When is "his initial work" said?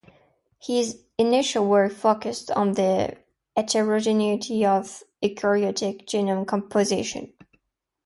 0.59-1.91